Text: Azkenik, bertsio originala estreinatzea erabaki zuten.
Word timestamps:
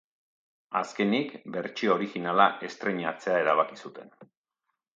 Azkenik, 0.79 1.35
bertsio 1.57 1.93
originala 1.97 2.49
estreinatzea 2.71 3.39
erabaki 3.45 3.81
zuten. 3.87 4.13